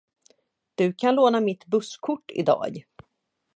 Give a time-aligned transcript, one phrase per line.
[0.75, 2.83] Du kan låna mitt busskort idag.